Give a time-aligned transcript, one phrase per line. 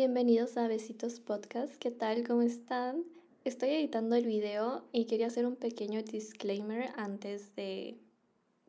[0.00, 1.74] Bienvenidos a Besitos Podcast.
[1.74, 2.26] ¿Qué tal?
[2.26, 3.04] ¿Cómo están?
[3.44, 7.98] Estoy editando el video y quería hacer un pequeño disclaimer antes de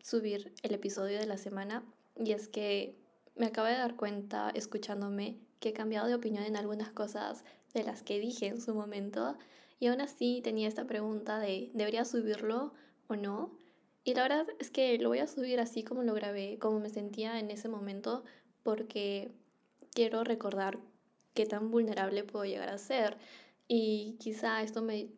[0.03, 1.85] subir el episodio de la semana.
[2.21, 2.97] Y es que
[3.37, 7.83] me acabo de dar cuenta, escuchándome, que he cambiado de opinión en algunas cosas de
[7.83, 9.37] las que dije en su momento.
[9.79, 12.73] Y aún así tenía esta pregunta de, ¿debería subirlo
[13.07, 13.57] o no?
[14.03, 16.89] Y la verdad es que lo voy a subir así como lo grabé, como me
[16.89, 18.25] sentía en ese momento,
[18.63, 19.31] porque
[19.93, 20.90] quiero recordar
[21.33, 23.17] qué tan vulnerable puedo llegar a ser.
[23.67, 25.09] Y quizá esto me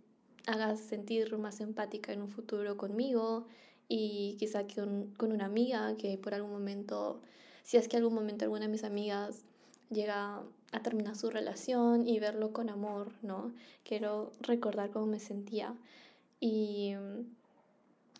[0.47, 3.47] haga sentir más empática en un futuro conmigo
[3.87, 7.21] y quizá con, con una amiga que por algún momento,
[7.63, 9.43] si es que algún momento alguna de mis amigas
[9.89, 10.41] llega
[10.71, 13.53] a terminar su relación y verlo con amor, ¿no?
[13.83, 15.75] Quiero recordar cómo me sentía.
[16.39, 16.95] Y,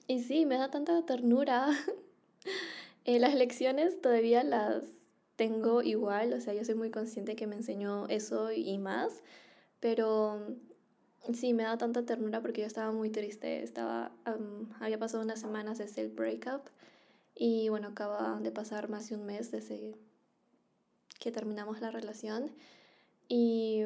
[0.07, 1.67] y sí, me da tanta ternura.
[3.05, 4.85] Eh, las lecciones todavía las
[5.35, 9.21] tengo igual, o sea, yo soy muy consciente que me enseñó eso y más,
[9.79, 10.39] pero
[11.33, 14.11] sí, me da tanta ternura porque yo estaba muy triste, estaba,
[14.79, 16.69] había pasado unas semanas desde el breakup
[17.35, 19.95] y bueno, acaba de pasar más de un mes desde
[21.19, 22.51] que terminamos la relación
[23.27, 23.83] y...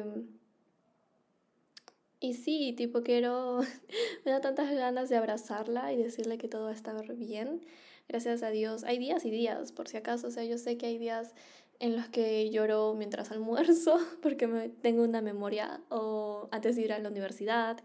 [2.20, 3.60] Y sí, tipo quiero,
[4.24, 7.64] me da tantas ganas de abrazarla y decirle que todo va a estar bien.
[8.08, 8.84] Gracias a Dios.
[8.84, 10.28] Hay días y días, por si acaso.
[10.28, 11.34] O sea, yo sé que hay días
[11.78, 16.92] en los que lloro mientras almuerzo porque me, tengo una memoria o antes de ir
[16.92, 17.78] a la universidad.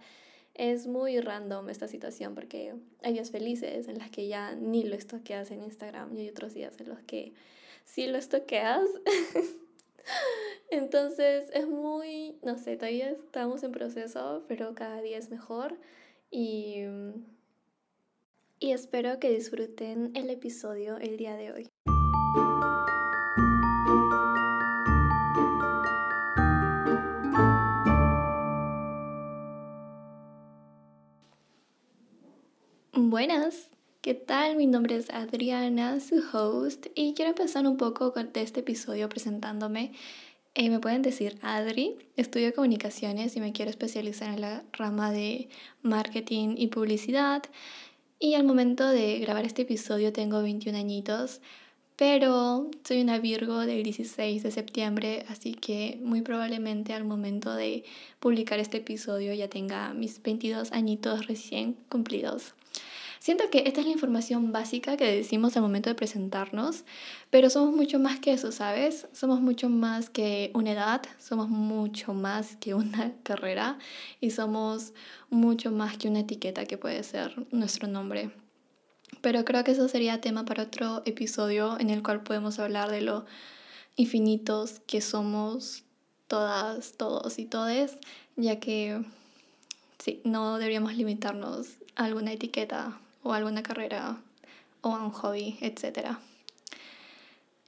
[0.54, 4.96] Es muy random esta situación porque hay días felices en las que ya ni lo
[4.96, 7.34] estoqueas en Instagram y hay otros días en los que
[7.84, 8.88] sí lo estoqueas.
[10.70, 15.78] Entonces es muy, no sé, todavía estamos en proceso, pero cada día es mejor
[16.32, 16.84] y,
[18.64, 21.70] y espero que disfruten el episodio el día de hoy.
[32.94, 33.70] Buenas,
[34.00, 34.56] ¿qué tal?
[34.56, 39.92] Mi nombre es Adriana, su host, y quiero empezar un poco de este episodio presentándome.
[40.56, 45.50] Eh, me pueden decir Adri, estudio comunicaciones y me quiero especializar en la rama de
[45.82, 47.44] marketing y publicidad.
[48.20, 51.42] Y al momento de grabar este episodio tengo 21 añitos,
[51.96, 57.84] pero soy una Virgo del 16 de septiembre, así que muy probablemente al momento de
[58.20, 62.56] publicar este episodio ya tenga mis 22 añitos recién cumplidos.
[63.24, 66.84] Siento que esta es la información básica que decimos al momento de presentarnos,
[67.30, 69.08] pero somos mucho más que eso, ¿sabes?
[69.14, 73.80] Somos mucho más que una edad, somos mucho más que una carrera
[74.20, 74.92] y somos
[75.30, 78.32] mucho más que una etiqueta que puede ser nuestro nombre.
[79.22, 83.04] Pero creo que eso sería tema para otro episodio en el cual podemos hablar de
[83.04, 83.26] lo
[83.96, 85.86] infinitos que somos
[86.28, 88.00] todas, todos y todes,
[88.36, 89.02] ya que
[90.00, 94.22] sí, no deberíamos limitarnos a alguna etiqueta o alguna carrera
[94.82, 96.18] o a un hobby, etc.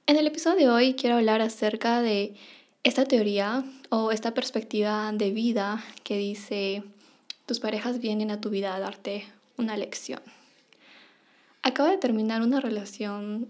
[0.06, 2.36] En el episodio de hoy quiero hablar acerca de
[2.84, 6.84] esta teoría o esta perspectiva de vida que dice
[7.46, 9.24] tus parejas vienen a tu vida a darte
[9.56, 10.20] una lección.
[11.62, 13.48] Acabo de terminar una relación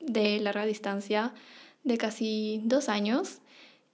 [0.00, 1.34] de larga distancia
[1.84, 3.38] de casi dos años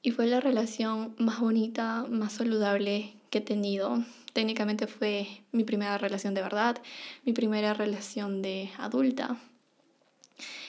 [0.03, 4.05] y fue la relación más bonita, más saludable que he tenido
[4.37, 6.77] técnicamente fue mi primera relación de verdad,
[7.25, 9.39] mi primera relación de adulta.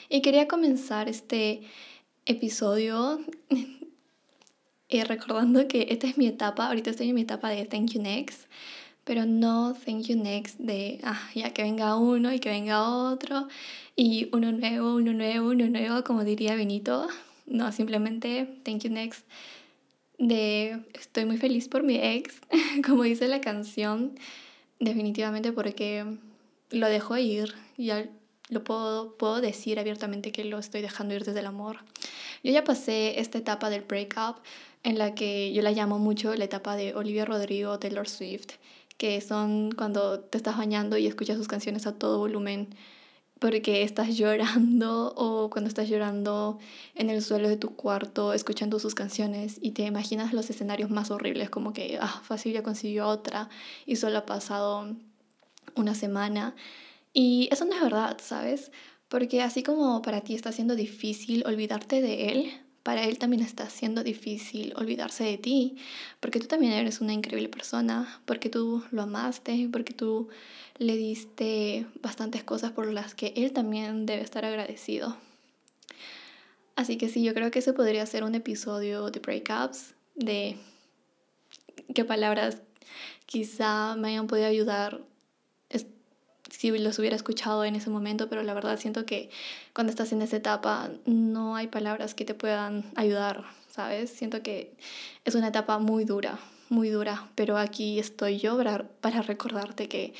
[0.08, 1.60] Y quería comenzar este
[2.24, 3.20] episodio
[4.88, 8.00] eh, recordando que esta es mi etapa, ahorita estoy en mi etapa de Thank You
[8.00, 8.48] Next,
[9.04, 13.48] pero no Thank You Next de, ah, ya que venga uno y que venga otro,
[13.94, 17.06] y uno nuevo, uno nuevo, uno nuevo, como diría Benito.
[17.44, 19.26] No, simplemente Thank You Next
[20.18, 22.40] de estoy muy feliz por mi ex,
[22.86, 24.18] como dice la canción,
[24.80, 26.04] definitivamente porque
[26.70, 28.08] lo dejo ir, ya
[28.50, 31.78] lo puedo, puedo decir abiertamente que lo estoy dejando ir desde el amor.
[32.42, 34.36] Yo ya pasé esta etapa del breakup
[34.84, 38.52] en la que yo la llamo mucho la etapa de Olivia Rodrigo, Taylor Swift,
[38.96, 42.68] que son cuando te estás bañando y escuchas sus canciones a todo volumen
[43.38, 46.58] porque estás llorando o cuando estás llorando
[46.94, 51.10] en el suelo de tu cuarto escuchando sus canciones y te imaginas los escenarios más
[51.10, 53.48] horribles como que, ah, fácil ya consiguió otra
[53.86, 54.96] y solo ha pasado
[55.76, 56.54] una semana.
[57.12, 58.70] Y eso no es verdad, ¿sabes?
[59.08, 62.52] Porque así como para ti está siendo difícil olvidarte de él,
[62.88, 65.76] para él también está siendo difícil olvidarse de ti,
[66.20, 70.30] porque tú también eres una increíble persona, porque tú lo amaste, porque tú
[70.78, 75.18] le diste bastantes cosas por las que él también debe estar agradecido.
[76.76, 80.56] Así que sí, yo creo que ese podría ser un episodio de breakups, de
[81.94, 82.62] qué palabras
[83.26, 85.02] quizá me hayan podido ayudar
[86.58, 89.30] si los hubiera escuchado en ese momento, pero la verdad siento que
[89.72, 94.10] cuando estás en esa etapa no hay palabras que te puedan ayudar, ¿sabes?
[94.10, 94.72] Siento que
[95.24, 100.14] es una etapa muy dura, muy dura, pero aquí estoy yo para, para recordarte que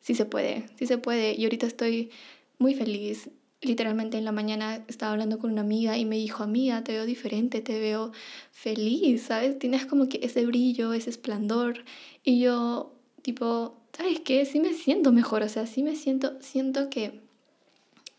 [0.00, 1.34] sí se puede, sí se puede.
[1.34, 2.10] Y ahorita estoy
[2.58, 3.30] muy feliz.
[3.60, 7.06] Literalmente en la mañana estaba hablando con una amiga y me dijo, amiga, te veo
[7.06, 8.10] diferente, te veo
[8.50, 9.56] feliz, ¿sabes?
[9.60, 11.84] Tienes como que ese brillo, ese esplendor.
[12.24, 14.46] Y yo, tipo, ¿sabes qué?
[14.46, 17.20] Sí me siento mejor, o sea, sí me siento, siento que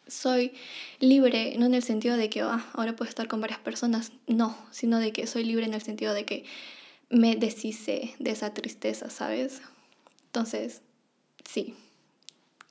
[0.08, 0.52] soy
[1.00, 4.58] libre, no en el sentido de que ah, ahora puedo estar con varias personas, no,
[4.72, 6.44] sino de que soy libre en el sentido de que
[7.10, 9.62] me deshice de esa tristeza, ¿sabes?
[10.26, 10.82] Entonces,
[11.50, 11.76] sí,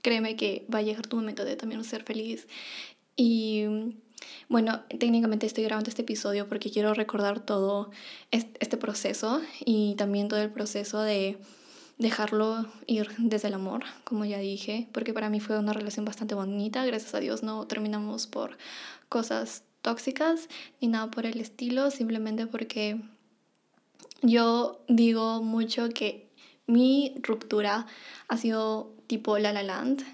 [0.02, 2.46] créeme que va a llegar tu momento de también ser feliz.
[3.16, 3.64] Y
[4.50, 7.90] bueno, técnicamente estoy grabando este episodio porque quiero recordar todo
[8.30, 11.38] este proceso y también todo el proceso de
[11.98, 16.34] dejarlo ir desde el amor, como ya dije, porque para mí fue una relación bastante
[16.34, 18.56] bonita, gracias a Dios no terminamos por
[19.08, 20.48] cosas tóxicas
[20.80, 23.00] ni nada por el estilo, simplemente porque
[24.22, 26.28] yo digo mucho que
[26.66, 27.86] mi ruptura
[28.28, 30.04] ha sido tipo La La Land,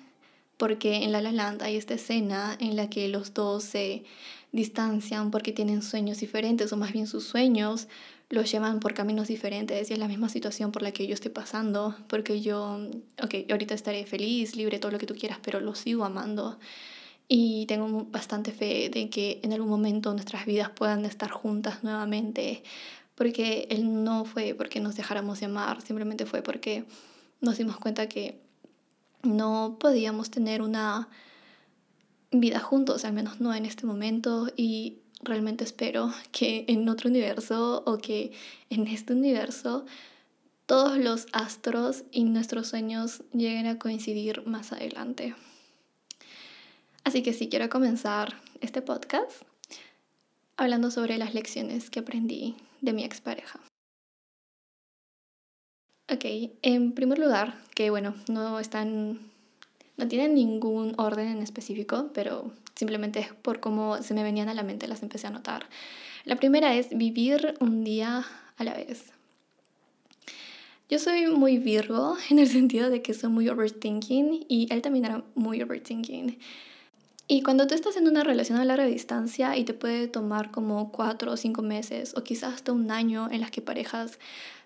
[0.56, 4.04] porque en La La Land hay esta escena en la que los dos se
[4.52, 7.88] distancian porque tienen sueños diferentes, o más bien sus sueños
[8.34, 11.30] los llevan por caminos diferentes y es la misma situación por la que yo estoy
[11.30, 12.78] pasando, porque yo,
[13.22, 16.58] ok, ahorita estaré feliz, libre, todo lo que tú quieras, pero lo sigo amando.
[17.28, 22.62] Y tengo bastante fe de que en algún momento nuestras vidas puedan estar juntas nuevamente,
[23.14, 26.84] porque él no fue porque nos dejáramos de amar, simplemente fue porque
[27.40, 28.40] nos dimos cuenta que
[29.22, 31.08] no podíamos tener una
[32.30, 37.82] vida juntos, al menos no en este momento, y realmente espero que en otro universo
[37.86, 38.32] o que
[38.70, 39.86] en este universo
[40.66, 45.34] todos los astros y nuestros sueños lleguen a coincidir más adelante.
[47.04, 49.42] Así que sí, quiero comenzar este podcast
[50.56, 53.60] hablando sobre las lecciones que aprendí de mi expareja.
[56.10, 56.24] Ok,
[56.62, 59.20] en primer lugar, que bueno, no están,
[59.96, 64.54] no tienen ningún orden en específico, pero simplemente es por cómo se me venían a
[64.54, 65.68] la mente, las empecé a notar.
[66.24, 68.24] La primera es vivir un día
[68.56, 69.12] a la vez.
[70.90, 75.04] Yo soy muy Virgo en el sentido de que soy muy overthinking y él también
[75.04, 76.38] era muy overthinking.
[77.26, 80.92] Y cuando tú estás en una relación a larga distancia y te puede tomar como
[80.92, 84.18] cuatro o cinco meses o quizás hasta un año en las que parejas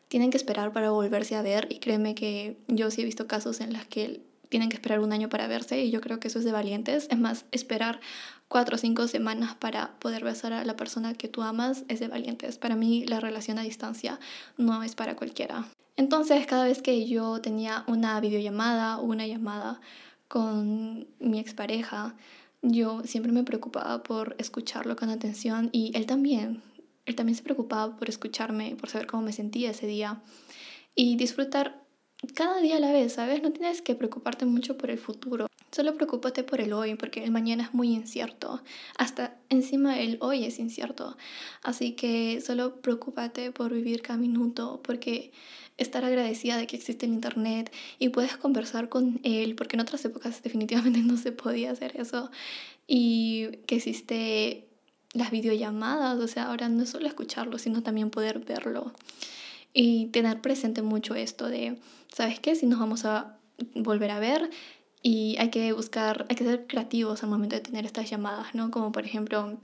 [0.09, 3.61] tienen que esperar para volverse a ver y créeme que yo sí he visto casos
[3.61, 6.39] en las que tienen que esperar un año para verse y yo creo que eso
[6.39, 7.07] es de valientes.
[7.11, 8.01] Es más, esperar
[8.49, 12.09] cuatro o cinco semanas para poder besar a la persona que tú amas es de
[12.09, 12.59] valientes.
[12.59, 14.19] Para mí la relación a distancia
[14.57, 15.67] no es para cualquiera.
[15.97, 19.81] Entonces cada vez que yo tenía una videollamada o una llamada
[20.29, 22.15] con mi expareja,
[22.63, 26.63] yo siempre me preocupaba por escucharlo con atención y él también.
[27.07, 30.21] Él también se preocupaba por escucharme, por saber cómo me sentía ese día
[30.95, 31.88] y disfrutar
[32.35, 33.43] cada día a la vez, ¿sabes?
[33.43, 35.47] No tienes que preocuparte mucho por el futuro.
[35.71, 38.63] Solo preocúpate por el hoy, porque el mañana es muy incierto.
[38.97, 41.17] Hasta encima el hoy es incierto.
[41.63, 45.31] Así que solo preocúpate por vivir cada minuto, porque
[45.77, 50.05] estar agradecida de que existe el internet y puedes conversar con él, porque en otras
[50.05, 52.31] épocas definitivamente no se podía hacer eso.
[52.87, 54.69] Y que existe
[55.13, 58.93] las videollamadas, o sea, ahora no es solo escucharlo, sino también poder verlo.
[59.81, 61.79] Y tener presente mucho esto de,
[62.13, 62.57] ¿sabes qué?
[62.57, 63.39] Si nos vamos a
[63.77, 64.51] volver a ver
[65.05, 68.73] y hay que buscar, hay que ser creativos al momento de tener estas llamadas, ¿no?
[68.73, 69.57] Como por ejemplo,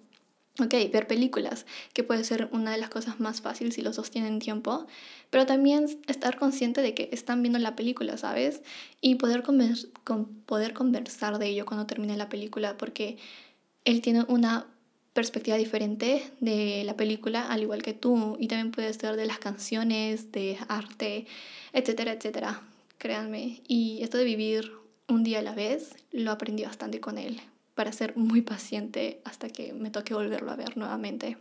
[0.61, 4.12] ok, ver películas, que puede ser una de las cosas más fáciles si los dos
[4.12, 4.87] tienen tiempo,
[5.30, 8.62] pero también estar consciente de que están viendo la película, ¿sabes?
[9.00, 13.18] Y poder, con poder conversar de ello cuando termine la película, porque
[13.85, 14.68] él tiene una
[15.14, 19.38] perspectiva diferente de la película, al igual que tú, y también puede ser de las
[19.38, 21.26] canciones, de arte,
[21.73, 22.61] etcétera, etcétera,
[22.99, 23.62] créanme.
[23.66, 24.73] Y esto de vivir
[25.09, 27.40] un día a la vez, lo aprendí bastante con él,
[27.75, 31.38] para ser muy paciente hasta que me toque volverlo a ver nuevamente.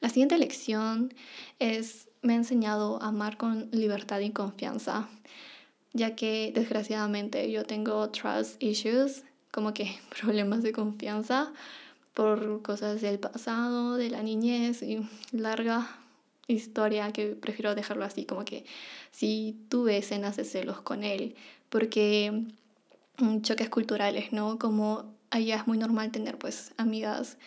[0.00, 1.12] La siguiente lección
[1.58, 5.10] es, me ha enseñado a amar con libertad y confianza,
[5.92, 11.52] ya que desgraciadamente yo tengo trust issues, como que problemas de confianza,
[12.14, 15.88] por cosas del pasado, de la niñez y larga
[16.46, 18.64] historia que prefiero dejarlo así, como que
[19.12, 21.36] si tuve escenas de celos con él,
[21.68, 22.44] porque
[23.18, 24.58] mm, choques culturales, ¿no?
[24.58, 27.38] Como allá es muy normal tener pues amigas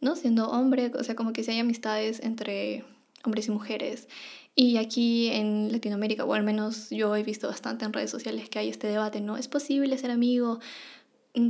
[0.00, 0.16] ¿no?
[0.16, 2.84] Siendo hombre, o sea, como que si hay amistades entre
[3.24, 4.08] hombres y mujeres.
[4.54, 8.58] Y aquí en Latinoamérica, o al menos yo he visto bastante en redes sociales que
[8.58, 9.36] hay este debate, ¿no?
[9.36, 10.58] ¿Es posible ser amigo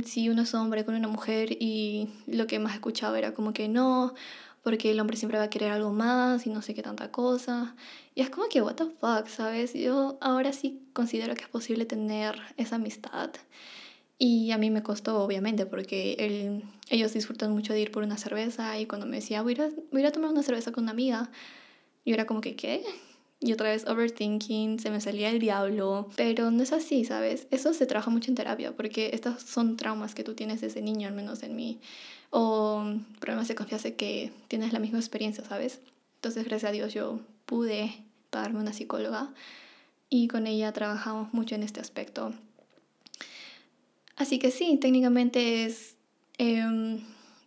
[0.05, 1.57] si uno es hombre con una mujer?
[1.59, 4.13] Y lo que más he escuchado era como que no,
[4.63, 7.75] porque el hombre siempre va a querer algo más y no sé qué tanta cosa.
[8.15, 9.73] Y es como que, what the fuck, ¿sabes?
[9.73, 13.31] Yo ahora sí considero que es posible tener esa amistad.
[14.17, 18.79] Y a mí me costó, obviamente, porque ellos disfrutan mucho de ir por una cerveza
[18.79, 21.31] y cuando me decía, voy a, voy a tomar una cerveza con una amiga,
[22.05, 22.83] yo era como que, ¿qué?
[23.43, 26.07] Y otra vez overthinking, se me salía el diablo.
[26.15, 27.47] Pero no es así, ¿sabes?
[27.49, 31.07] Eso se trabaja mucho en terapia, porque estos son traumas que tú tienes desde niño,
[31.07, 31.79] al menos en mí.
[32.29, 32.83] O
[33.19, 35.79] problemas de confianza que tienes la misma experiencia, ¿sabes?
[36.15, 39.33] Entonces, gracias a Dios, yo pude pagarme una psicóloga
[40.07, 42.33] y con ella trabajamos mucho en este aspecto.
[44.17, 45.95] Así que sí, técnicamente es
[46.37, 46.99] em,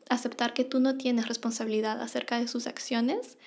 [0.09, 3.39] aceptar que tú no tienes responsabilidad acerca de sus acciones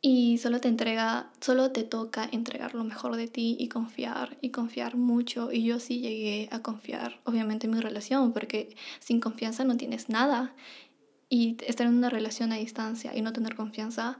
[0.00, 4.50] y solo te entrega, solo te toca entregar lo mejor de ti y confiar y
[4.50, 5.50] confiar mucho.
[5.52, 10.08] Y yo sí llegué a confiar, obviamente, en mi relación, porque sin confianza no tienes
[10.08, 10.54] nada.
[11.28, 14.18] Y estar en una relación a distancia y no tener confianza,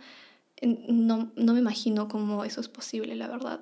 [0.62, 3.60] no, no me imagino cómo eso es posible, la verdad.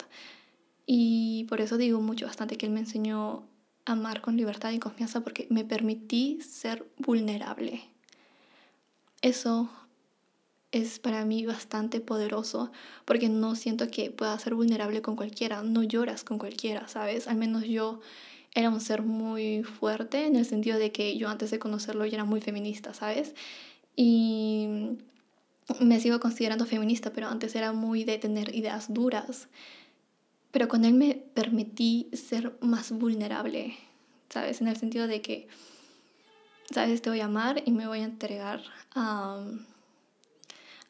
[0.87, 3.47] Y por eso digo mucho, bastante, que él me enseñó
[3.85, 7.83] a amar con libertad y confianza porque me permití ser vulnerable.
[9.21, 9.69] Eso
[10.77, 12.71] es para mí bastante poderoso
[13.05, 17.29] porque no siento que pueda ser vulnerable con cualquiera, no lloras con cualquiera, ¿sabes?
[17.29, 18.01] Al menos yo
[18.55, 22.17] era un ser muy fuerte en el sentido de que yo antes de conocerlo ya
[22.17, 23.35] era muy feminista, ¿sabes?
[23.95, 24.69] Y
[25.81, 29.49] me sigo considerando feminista, pero antes era muy de tener ideas duras.
[30.53, 33.77] Pero con él me permití ser más vulnerable,
[34.31, 34.61] ¿sabes?
[34.61, 35.49] En el sentido de que,
[36.71, 37.03] ¿sabes?
[37.03, 38.63] Te voy a amar y me voy a entregar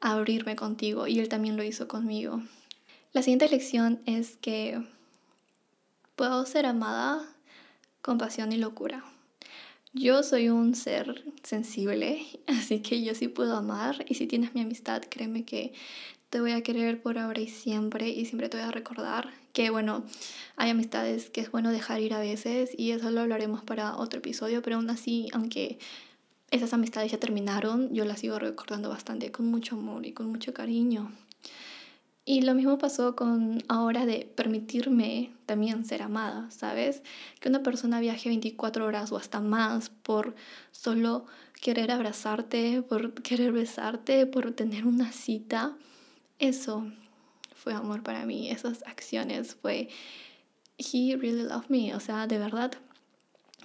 [0.00, 2.42] abrirme contigo y él también lo hizo conmigo.
[3.12, 4.82] La siguiente lección es que
[6.16, 7.26] puedo ser amada
[8.02, 9.04] con pasión y locura.
[9.92, 14.60] Yo soy un ser sensible, así que yo sí puedo amar y si tienes mi
[14.60, 15.72] amistad, créeme que
[16.30, 19.70] te voy a querer por ahora y siempre y siempre te voy a recordar que
[19.70, 20.04] bueno,
[20.56, 24.18] hay amistades que es bueno dejar ir a veces y eso lo hablaremos para otro
[24.18, 25.78] episodio, pero aún así, aunque
[26.50, 30.54] esas amistades ya terminaron, yo las sigo recordando bastante con mucho amor y con mucho
[30.54, 31.12] cariño.
[32.28, 37.02] Y lo mismo pasó con ahora de permitirme también ser amada, ¿sabes?
[37.38, 40.34] Que una persona viaje 24 horas o hasta más por
[40.72, 41.26] solo
[41.60, 45.76] querer abrazarte, por querer besarte, por tener una cita.
[46.40, 46.90] Eso
[47.54, 49.88] fue amor para mí, esas acciones fue...
[50.78, 52.72] He really loved me, o sea, de verdad.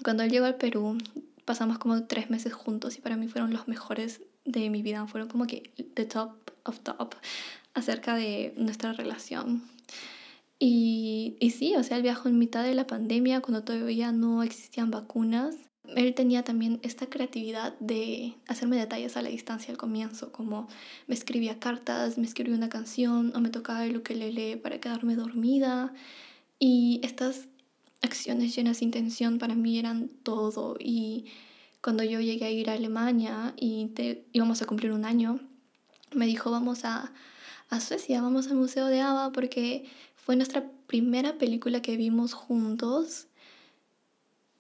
[0.04, 0.98] Cuando él llegó al Perú,
[1.46, 5.30] pasamos como tres meses juntos y para mí fueron los mejores de mi vida, fueron
[5.30, 6.32] como que the top
[6.64, 7.16] of top
[7.74, 9.64] acerca de nuestra relación.
[10.60, 14.44] Y, y sí, o sea, él viajó en mitad de la pandemia, cuando todavía no
[14.44, 15.56] existían vacunas.
[15.96, 20.68] Él tenía también esta creatividad de hacerme detalles a la distancia al comienzo, como
[21.08, 25.94] me escribía cartas, me escribía una canción o me tocaba el ukelele para quedarme dormida.
[26.60, 27.48] Y estas
[28.02, 30.76] acciones llenas de intención para mí eran todo.
[30.80, 31.26] Y
[31.82, 35.40] cuando yo llegué a ir a Alemania y te, íbamos a cumplir un año,
[36.14, 37.12] me dijo, vamos a,
[37.70, 43.28] a Suecia, vamos al Museo de Ava, porque fue nuestra primera película que vimos juntos.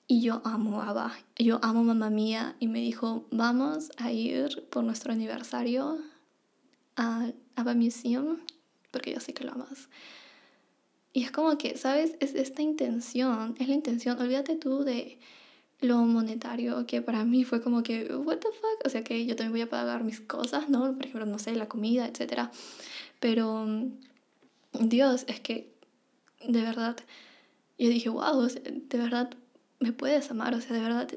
[0.08, 2.56] Y yo amo Ava, yo amo Mamá Mía.
[2.60, 6.00] Y me dijo, vamos a ir por nuestro aniversario
[6.96, 8.38] a Ava Museum,
[8.92, 9.88] porque yo sé que lo amas.
[11.14, 12.16] Y es como que, ¿sabes?
[12.20, 14.20] Es esta intención, es la intención.
[14.20, 15.20] Olvídate tú de
[15.82, 18.86] lo monetario, que para mí fue como que, what the fuck?
[18.86, 20.94] O sea, que yo también voy a pagar mis cosas, ¿no?
[20.96, 22.50] Por ejemplo, no sé, la comida, etc.
[23.20, 23.66] Pero,
[24.80, 25.74] Dios, es que,
[26.48, 26.96] de verdad,
[27.78, 29.32] yo dije, wow, de verdad
[29.80, 31.08] me puedes amar, o sea, de verdad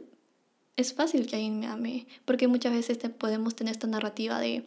[0.77, 4.65] es fácil que alguien me ame, porque muchas veces te podemos tener esta narrativa de,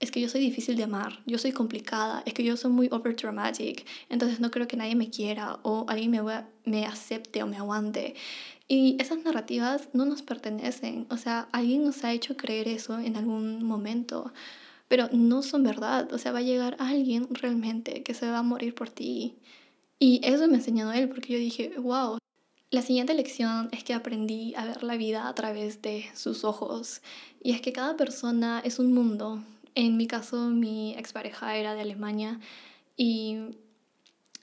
[0.00, 2.88] es que yo soy difícil de amar, yo soy complicada, es que yo soy muy
[2.92, 6.20] over dramatic, entonces no creo que nadie me quiera o alguien me,
[6.64, 8.14] me acepte o me aguante.
[8.68, 13.16] Y esas narrativas no nos pertenecen, o sea, alguien nos ha hecho creer eso en
[13.16, 14.32] algún momento,
[14.88, 18.42] pero no son verdad, o sea, va a llegar alguien realmente que se va a
[18.42, 19.36] morir por ti.
[19.98, 22.18] Y eso me ha enseñado él, porque yo dije, wow.
[22.70, 27.00] La siguiente lección es que aprendí a ver la vida a través de sus ojos.
[27.42, 29.42] Y es que cada persona es un mundo,
[29.74, 32.40] en mi caso, mi expareja era de Alemania
[32.96, 33.38] y,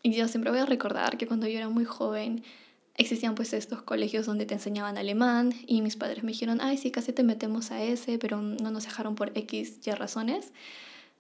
[0.04, 2.44] y yo siempre voy a recordar que cuando yo era muy joven,
[2.98, 6.92] existían pues estos colegios donde te enseñaban alemán y mis padres me dijeron, ay, sí,
[6.92, 10.54] casi te metemos a ese, pero no nos dejaron por X y razones.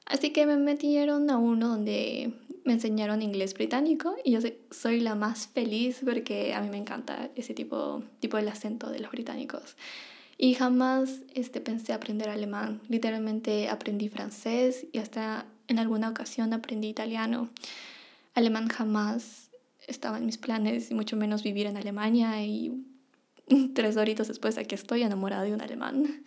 [0.06, 2.32] Así que me metieron a uno donde
[2.64, 4.40] me enseñaron inglés británico y yo
[4.72, 9.00] soy la más feliz porque a mí me encanta ese tipo, tipo del acento de
[9.00, 9.76] los británicos.
[10.38, 12.82] Y jamás este, pensé aprender alemán.
[12.90, 17.50] Literalmente aprendí francés y hasta en alguna ocasión aprendí italiano.
[18.34, 19.50] Alemán jamás
[19.88, 22.44] estaba en mis planes, y mucho menos vivir en Alemania.
[22.44, 22.86] Y
[23.74, 26.24] tres horitos después aquí estoy enamorada de un alemán.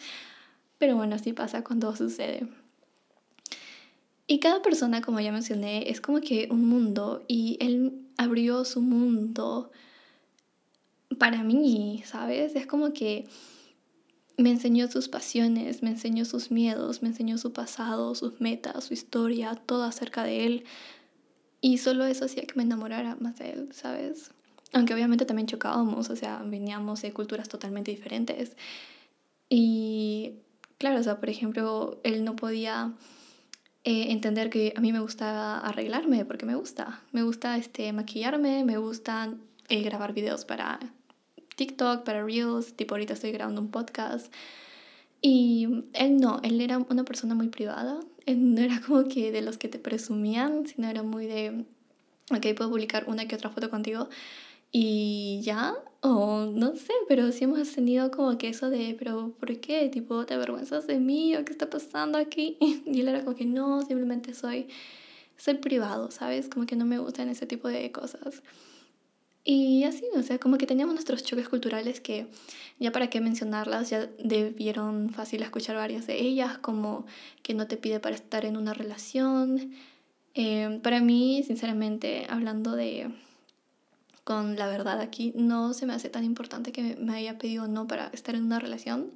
[0.79, 2.49] Pero bueno, así pasa cuando sucede.
[4.27, 8.83] Y cada persona, como ya mencioné, es como que un mundo y él abrió su
[8.83, 9.71] mundo
[11.19, 12.55] para mí, ¿sabes?
[12.55, 13.27] Es como que
[14.39, 18.95] me enseñó sus pasiones, me enseñó sus miedos, me enseñó su pasado, sus metas, su
[18.95, 20.65] historia, todo acerca de él.
[21.61, 24.31] Y solo eso hacía que me enamorara más de él, ¿sabes?
[24.73, 28.57] Aunque obviamente también chocábamos, o sea, veníamos de culturas totalmente diferentes.
[29.49, 30.35] Y
[30.79, 32.95] claro, o sea, por ejemplo, él no podía
[33.83, 37.03] eh, entender que a mí me gusta arreglarme porque me gusta.
[37.11, 39.35] Me gusta este, maquillarme, me gusta
[39.69, 40.79] eh, grabar videos para
[41.59, 44.33] TikTok, para Reels, tipo ahorita estoy grabando un podcast.
[45.21, 49.43] Y él no, él era una persona muy privada, él no era como que de
[49.43, 51.65] los que te presumían, sino era muy de,
[52.31, 54.09] ok, puedo publicar una que otra foto contigo
[54.71, 59.59] y ya, o no sé, pero sí hemos tenido como que eso de, pero ¿por
[59.61, 59.89] qué?
[59.89, 62.57] Tipo, ¿te avergüenzas de mí o qué está pasando aquí?
[62.87, 64.69] Y él era como que no, simplemente soy,
[65.37, 66.49] soy privado, ¿sabes?
[66.49, 68.43] Como que no me gustan ese tipo de cosas.
[69.51, 72.27] Y así, o sea, como que teníamos nuestros choques culturales que
[72.79, 77.07] ya para qué mencionarlas, ya debieron fácil escuchar varias de ellas, como
[77.43, 79.73] que no te pide para estar en una relación.
[80.35, 83.11] Eh, para mí, sinceramente, hablando de
[84.23, 87.87] con la verdad aquí, no se me hace tan importante que me haya pedido no
[87.87, 89.13] para estar en una relación.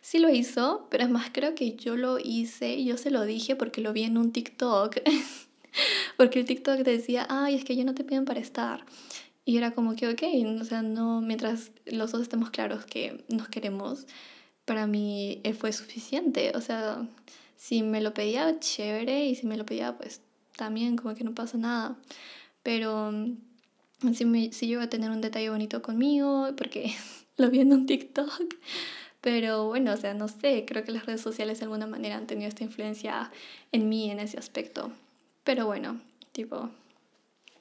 [0.00, 3.54] Sí lo hizo, pero es más creo que yo lo hice, yo se lo dije
[3.54, 4.96] porque lo vi en un TikTok.
[6.16, 8.84] porque el TikTok decía, ay, es que yo no te piden para estar.
[9.48, 10.22] Y era como que, ok,
[10.60, 14.06] o sea, no, mientras los dos estemos claros que nos queremos,
[14.66, 16.52] para mí eh, fue suficiente.
[16.54, 17.08] O sea,
[17.56, 20.20] si me lo pedía, chévere, y si me lo pedía, pues
[20.54, 21.96] también, como que no pasa nada.
[22.62, 23.10] Pero
[24.12, 26.92] si, me, si yo a tener un detalle bonito conmigo, porque
[27.38, 28.54] lo vi en un TikTok.
[29.22, 32.26] Pero bueno, o sea, no sé, creo que las redes sociales de alguna manera han
[32.26, 33.30] tenido esta influencia
[33.72, 34.92] en mí en ese aspecto.
[35.42, 36.68] Pero bueno, tipo,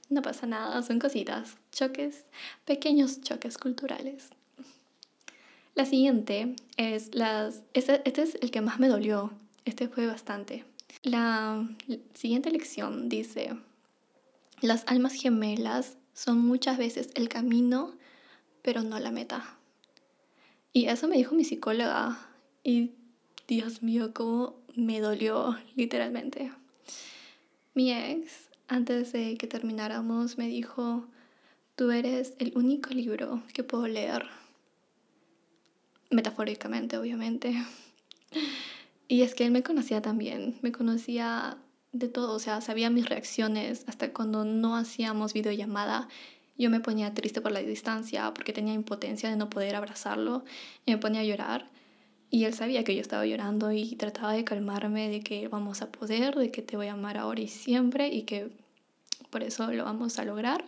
[0.10, 2.26] no pasa nada, son cositas, choques,
[2.66, 4.30] pequeños choques culturales.
[5.76, 7.62] La siguiente es las...
[7.74, 9.32] Este, este es el que más me dolió,
[9.66, 10.66] este fue bastante.
[11.04, 11.68] La
[12.14, 13.58] siguiente lección dice,
[14.62, 17.94] las almas gemelas son muchas veces el camino,
[18.64, 19.58] pero no la meta.
[20.74, 22.18] Y eso me dijo mi psicóloga
[22.64, 22.92] y
[23.48, 26.52] Dios mío, cómo me dolió literalmente.
[27.74, 31.06] Mi ex antes de que termináramos, me dijo,
[31.76, 34.26] tú eres el único libro que puedo leer.
[36.10, 37.54] Metafóricamente, obviamente.
[39.10, 41.58] Y es que él me conocía también, me conocía
[41.94, 46.10] de todo, o sea, sabía mis reacciones, hasta cuando no hacíamos videollamada,
[46.58, 50.44] yo me ponía triste por la distancia porque tenía impotencia de no poder abrazarlo
[50.86, 51.70] y me ponía a llorar.
[52.30, 55.92] Y él sabía que yo estaba llorando y trataba de calmarme de que vamos a
[55.92, 58.50] poder, de que te voy a amar ahora y siempre y que
[59.30, 60.66] por eso lo vamos a lograr.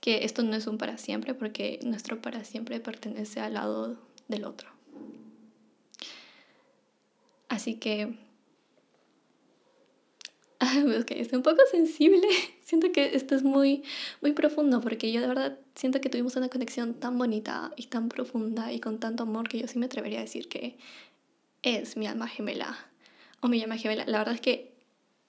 [0.00, 4.44] Que esto no es un para siempre porque nuestro para siempre pertenece al lado del
[4.44, 4.68] otro.
[7.48, 8.23] Así que...
[11.00, 12.26] Ok, estoy un poco sensible.
[12.62, 13.82] Siento que esto es muy,
[14.20, 18.08] muy profundo porque yo de verdad siento que tuvimos una conexión tan bonita y tan
[18.08, 20.76] profunda y con tanto amor que yo sí me atrevería a decir que
[21.62, 22.76] es mi alma gemela
[23.40, 24.04] o mi alma gemela.
[24.06, 24.72] La verdad es que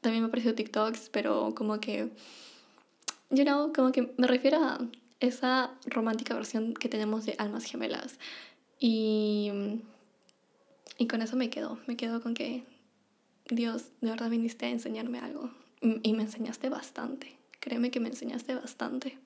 [0.02, 2.10] también me apareció TikToks, pero como que,
[3.32, 4.80] you know, como que me refiero a
[5.20, 8.20] esa romántica versión que tenemos de almas gemelas.
[8.80, 9.52] Y,
[10.98, 12.64] y con eso me quedo, me quedo con que
[13.50, 15.52] Dios, de verdad viniste a enseñarme algo.
[15.82, 17.38] Y me enseñaste bastante.
[17.60, 19.18] Créeme que me enseñaste bastante.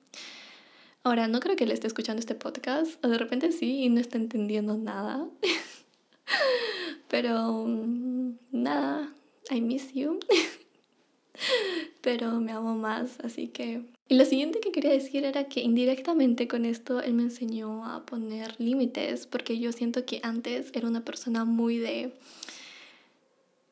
[1.03, 4.01] Ahora, no creo que él esté escuchando este podcast, o de repente sí y no
[4.01, 5.25] está entendiendo nada.
[7.08, 9.13] Pero mm, nada,
[9.49, 10.19] I miss you.
[12.01, 13.82] Pero me amo más, así que...
[14.08, 18.05] Y lo siguiente que quería decir era que indirectamente con esto él me enseñó a
[18.05, 22.13] poner límites, porque yo siento que antes era una persona muy de...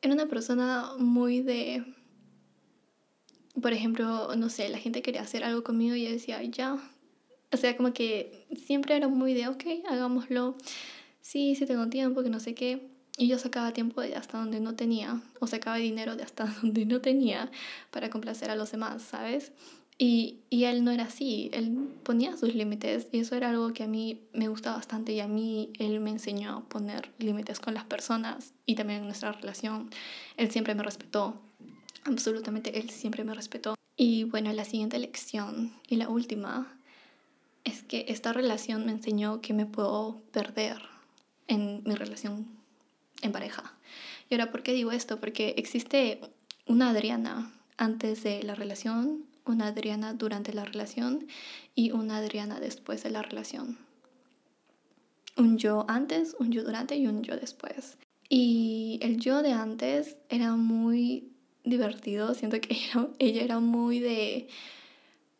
[0.02, 1.84] Era una persona muy de
[3.60, 6.78] por ejemplo, no sé, la gente quería hacer algo conmigo y yo decía, ya,
[7.52, 10.56] O sea, como que siempre era muy de, ok, hagámoslo.
[11.22, 12.88] Sí, sí tengo tiempo, que no sé qué.
[13.18, 16.86] Y yo sacaba tiempo de hasta donde no tenía, o sacaba dinero de hasta donde
[16.86, 17.50] no tenía
[17.90, 19.52] para complacer a los demás, ¿sabes?
[20.00, 23.82] Y, y él no era así, él ponía sus límites y eso era algo que
[23.82, 27.74] a mí me gusta bastante y a mí él me enseñó a poner límites con
[27.74, 29.90] las personas y también en nuestra relación.
[30.36, 31.40] Él siempre me respetó,
[32.04, 33.74] absolutamente él siempre me respetó.
[33.96, 36.72] Y bueno, la siguiente lección y la última
[37.64, 40.80] es que esta relación me enseñó que me puedo perder
[41.48, 42.46] en mi relación
[43.22, 43.74] en pareja.
[44.30, 45.18] Y ahora, ¿por qué digo esto?
[45.18, 46.20] Porque existe
[46.66, 51.26] una Adriana antes de la relación, una Adriana durante la relación
[51.74, 53.78] y una Adriana después de la relación.
[55.36, 57.96] Un yo antes, un yo durante y un yo después.
[58.28, 61.32] Y el yo de antes era muy
[61.64, 62.76] divertido, siento que
[63.18, 64.48] ella, era muy de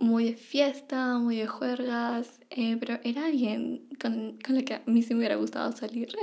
[0.01, 4.83] muy de fiesta, muy de juergas, eh, pero era alguien con, con la que a
[4.87, 6.15] mí sí me hubiera gustado salir.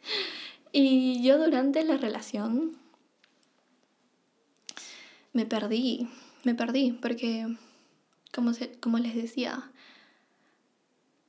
[0.72, 2.76] y yo durante la relación
[5.32, 6.08] me perdí,
[6.46, 7.44] me perdí, porque
[8.32, 9.68] como, como les decía,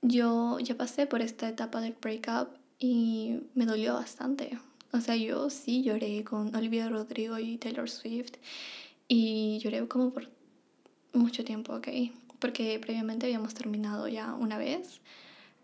[0.04, 4.60] yo ya pasé por esta etapa del breakup y me dolió bastante.
[4.94, 8.34] O sea, yo sí lloré con Olivia Rodrigo y Taylor Swift
[9.08, 10.30] y lloré como por
[11.14, 11.88] mucho tiempo, ¿ok?
[12.38, 15.02] Porque previamente habíamos terminado ya una vez,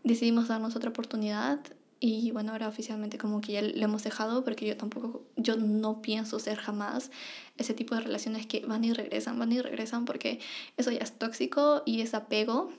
[0.03, 1.59] decidimos darnos otra oportunidad
[2.05, 6.01] y bueno, ahora oficialmente como que ya le hemos dejado porque yo tampoco, yo no
[6.01, 7.11] pienso ser jamás
[7.55, 10.41] ese tipo de relaciones que van y regresan, van y regresan porque
[10.75, 12.73] eso ya es tóxico y es apego.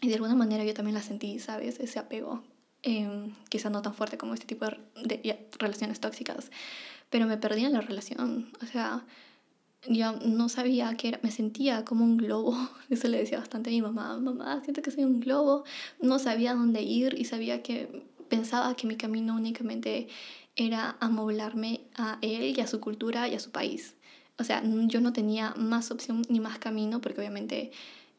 [0.00, 1.78] Y de alguna manera yo también la sentí, ¿sabes?
[1.80, 2.42] Ese apego.
[2.82, 6.50] Eh, quizá no tan fuerte como este tipo de, de relaciones tóxicas,
[7.10, 8.50] pero me perdí en la relación.
[8.62, 9.04] O sea,
[9.86, 12.56] yo no sabía que era, me sentía como un globo,
[12.88, 15.64] eso le decía bastante a mi mamá, mamá, siento que soy un globo,
[16.00, 20.08] no sabía dónde ir y sabía que pensaba que mi camino únicamente
[20.56, 23.94] era amoblarme a él y a su cultura y a su país.
[24.38, 27.70] O sea, yo no tenía más opción ni más camino porque obviamente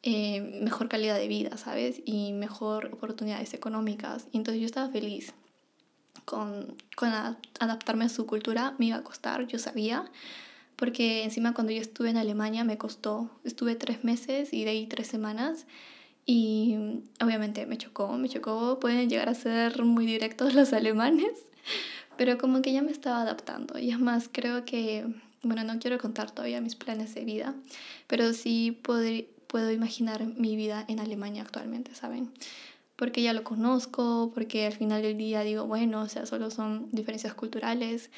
[0.04, 2.02] eh, mejor calidad de vida, ¿sabes?
[2.06, 4.28] Y mejor oportunidades económicas.
[4.32, 5.34] Y entonces yo estaba feliz
[6.26, 7.10] con, con
[7.60, 8.76] adaptarme a su cultura.
[8.78, 10.06] Me iba a costar, yo sabía.
[10.76, 13.30] Porque encima cuando yo estuve en Alemania me costó.
[13.44, 15.66] Estuve tres meses y de ahí tres semanas.
[16.30, 16.76] Y
[17.24, 21.32] obviamente me chocó, me chocó, pueden llegar a ser muy directos los alemanes,
[22.18, 23.80] pero como que ya me estaba adaptando.
[23.80, 25.08] Y es más, creo que,
[25.42, 27.56] bueno, no quiero contar todavía mis planes de vida,
[28.08, 32.30] pero sí puedo imaginar mi vida en Alemania actualmente, ¿saben?
[32.98, 36.90] Porque ya lo conozco, porque al final del día digo, bueno, o sea, solo son
[36.92, 38.10] diferencias culturales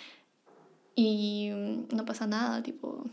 [0.95, 1.51] y
[1.93, 3.05] no pasa nada, tipo,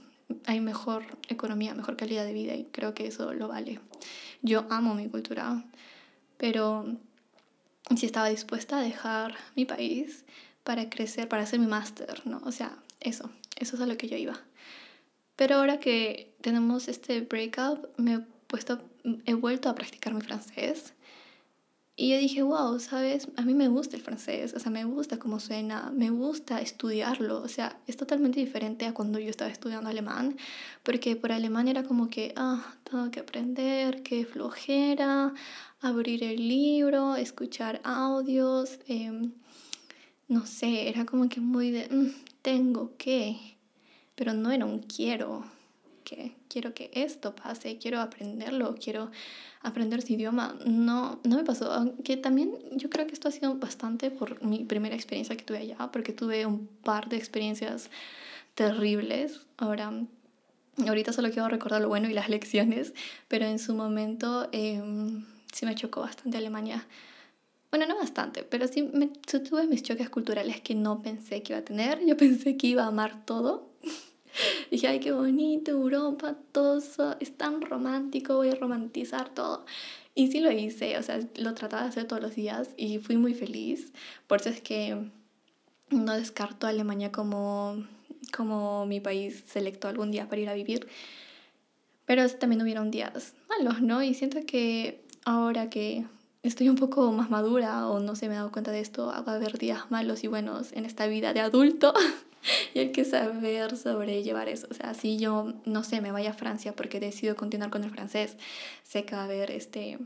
[0.44, 3.80] hay mejor economía, mejor calidad de vida y creo que eso lo vale.
[4.42, 5.64] Yo amo mi cultura,
[6.36, 6.86] pero
[7.96, 10.24] si estaba dispuesta a dejar mi país
[10.64, 12.40] para crecer, para hacer mi máster, ¿no?
[12.44, 14.40] O sea, eso, eso es a lo que yo iba.
[15.36, 18.80] Pero ahora que tenemos este breakup, me he puesto,
[19.26, 20.94] he vuelto a practicar mi francés
[21.98, 23.28] y yo dije, wow, ¿sabes?
[23.36, 27.42] A mí me gusta el francés, o sea, me gusta cómo suena, me gusta estudiarlo,
[27.42, 30.36] o sea, es totalmente diferente a cuando yo estaba estudiando alemán,
[30.82, 35.32] porque por alemán era como que, ah, tengo que aprender, qué flojera,
[35.80, 39.32] abrir el libro, escuchar audios, em,
[40.28, 43.56] no sé, era como que muy de, mm, tengo que,
[44.14, 45.44] pero no era un quiero,
[46.06, 49.10] que quiero que esto pase, quiero aprenderlo, quiero
[49.60, 50.56] aprender ese idioma.
[50.64, 54.64] No, no me pasó, aunque también yo creo que esto ha sido bastante por mi
[54.64, 57.90] primera experiencia que tuve allá, porque tuve un par de experiencias
[58.54, 59.40] terribles.
[59.56, 59.92] Ahora,
[60.86, 62.94] ahorita solo quiero recordar lo bueno y las lecciones,
[63.26, 66.86] pero en su momento em, sí me chocó bastante Alemania.
[67.70, 71.58] Bueno, no bastante, pero sí me, tuve mis choques culturales que no pensé que iba
[71.58, 72.06] a tener.
[72.06, 73.72] Yo pensé que iba a amar todo
[74.70, 76.78] Dije, ay, qué bonito, Europa, todo
[77.20, 79.64] es tan romántico, voy a romantizar todo.
[80.14, 83.16] Y sí lo hice, o sea, lo trataba de hacer todos los días y fui
[83.16, 83.92] muy feliz.
[84.26, 85.10] Por eso es que
[85.90, 87.84] no descarto a Alemania como,
[88.34, 90.88] como mi país selecto algún día para ir a vivir.
[92.06, 94.02] Pero también hubieron días malos, ¿no?
[94.02, 96.06] Y siento que ahora que
[96.42, 99.32] estoy un poco más madura o no se me he dado cuenta de esto, va
[99.32, 101.92] a haber días malos y buenos en esta vida de adulto.
[102.74, 104.66] y hay que saber sobrellevar eso.
[104.70, 107.90] O sea, si yo, no sé, me vaya a Francia porque decido continuar con el
[107.90, 108.36] francés,
[108.82, 109.98] sé que va a haber este,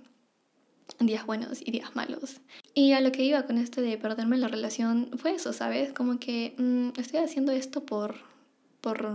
[0.98, 2.40] días buenos y días malos.
[2.74, 5.92] Y a lo que iba con esto de perderme la relación fue eso, ¿sabes?
[5.92, 8.16] Como que mm, estoy haciendo esto por,
[8.80, 9.08] por,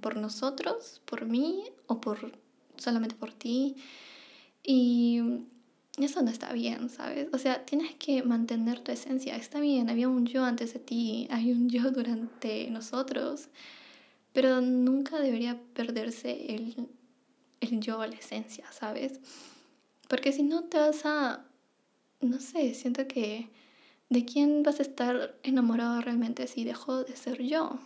[0.00, 2.32] por nosotros, por mí o por
[2.76, 3.76] solamente por ti.
[4.62, 5.20] Y
[6.02, 7.28] eso no está bien, ¿sabes?
[7.32, 9.36] O sea, tienes que mantener tu esencia.
[9.36, 13.48] Está bien, había un yo antes de ti, hay un yo durante nosotros,
[14.32, 16.88] pero nunca debería perderse el,
[17.60, 19.20] el yo, la esencia, ¿sabes?
[20.08, 21.44] Porque si no te vas a,
[22.20, 23.48] no sé, siento que
[24.08, 27.78] de quién vas a estar enamorado realmente si dejó de ser yo,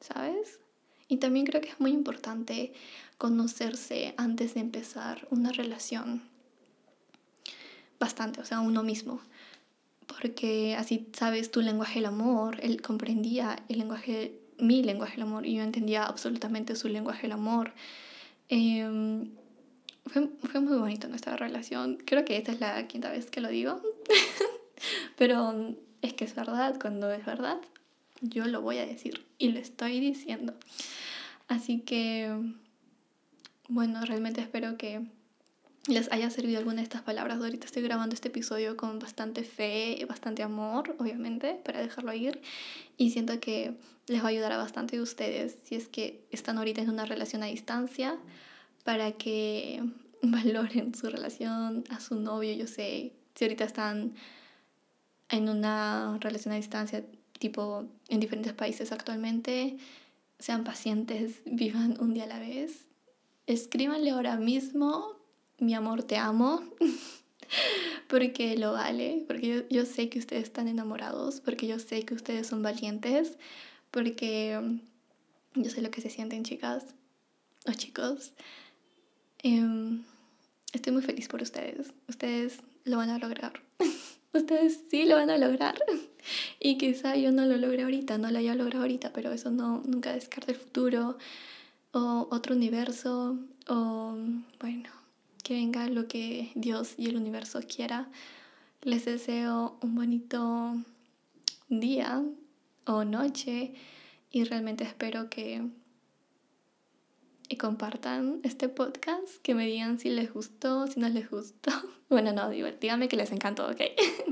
[0.00, 0.60] ¿sabes?
[1.08, 2.72] Y también creo que es muy importante
[3.18, 6.29] conocerse antes de empezar una relación
[8.00, 9.20] bastante, o sea, uno mismo.
[10.06, 15.46] Porque así sabes tu lenguaje del amor, él comprendía el lenguaje, mi lenguaje del amor,
[15.46, 17.72] y yo entendía absolutamente su lenguaje del amor.
[18.48, 19.30] Em,
[20.06, 21.98] fue, fue, muy bonito nuestra relación.
[22.04, 23.80] Creo que esta es la quinta vez que lo digo.
[25.16, 27.58] Pero es que es verdad, cuando es verdad,
[28.20, 30.54] yo lo voy a decir y lo estoy diciendo.
[31.48, 32.34] Así que,
[33.68, 35.06] bueno, realmente espero que
[35.86, 37.38] les haya servido alguna de estas palabras.
[37.38, 42.40] Ahorita estoy grabando este episodio con bastante fe y bastante amor, obviamente, para dejarlo ir.
[42.96, 43.74] Y siento que
[44.06, 47.06] les va a ayudar a bastante de ustedes si es que están ahorita en una
[47.06, 48.18] relación a distancia,
[48.84, 49.82] para que
[50.22, 52.52] valoren su relación a su novio.
[52.54, 54.14] Yo sé, si ahorita están
[55.30, 57.04] en una relación a distancia,
[57.38, 59.78] tipo en diferentes países actualmente,
[60.38, 62.84] sean pacientes, vivan un día a la vez.
[63.46, 65.19] Escríbanle ahora mismo
[65.60, 66.62] mi amor, te amo,
[68.08, 72.46] porque lo vale, porque yo, sé que ustedes están enamorados, porque yo sé que ustedes
[72.46, 73.36] son valientes,
[73.90, 76.86] porque mm, yo sé lo que se sienten chicas
[77.66, 78.32] o chicos.
[79.42, 80.02] Em,
[80.72, 83.60] estoy muy feliz por ustedes, ustedes lo van a lograr.
[84.32, 85.76] ustedes sí lo van a lograr.
[86.60, 89.82] y quizá yo no lo logre ahorita, no lo haya logrado ahorita, pero eso no,
[89.84, 91.18] nunca descarta el futuro
[91.92, 93.36] o otro universo
[93.68, 94.16] o
[94.60, 94.99] bueno
[95.42, 98.08] que venga lo que Dios y el universo quiera.
[98.82, 100.76] Les deseo un bonito
[101.68, 102.22] día
[102.86, 103.74] o noche
[104.30, 105.62] y realmente espero que
[107.50, 111.70] y compartan este podcast, que me digan si les gustó, si no les gustó.
[112.10, 113.82] Bueno, no, díganme que les encantó, ¿ok?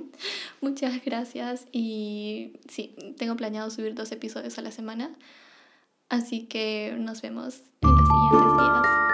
[0.61, 5.13] Muchas gracias y sí, tengo planeado subir dos episodios a la semana,
[6.09, 9.08] así que nos vemos en los siguientes días.